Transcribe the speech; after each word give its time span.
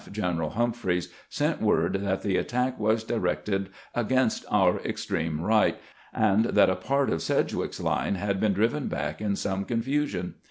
General 0.11 0.49
Humphreys, 0.49 1.13
sent 1.29 1.61
word 1.61 1.93
that 2.01 2.23
the 2.23 2.35
attack 2.35 2.79
was 2.79 3.03
directed 3.03 3.69
against 3.93 4.43
our 4.49 4.81
ex 4.83 5.05
treme 5.05 5.39
right, 5.41 5.77
and 6.11 6.45
that 6.45 6.71
a 6.71 6.75
part 6.75 7.11
of 7.11 7.21
Sedgwick's 7.21 7.79
line 7.79 8.15
had 8.15 8.39
been 8.39 8.53
driven 8.53 8.87
back 8.87 9.21
in 9.21 9.35
some 9.35 9.63
confusion. 9.63 10.33